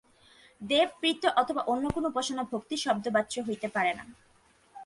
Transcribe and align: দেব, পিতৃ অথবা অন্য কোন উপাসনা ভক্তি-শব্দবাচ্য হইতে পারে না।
দেব, 0.61 0.89
পিতৃ 1.01 1.27
অথবা 1.35 1.61
অন্য 1.63 1.85
কোন 1.89 2.03
উপাসনা 2.05 2.43
ভক্তি-শব্দবাচ্য 2.43 3.33
হইতে 3.47 3.67
পারে 3.67 3.91
না। 3.93 4.05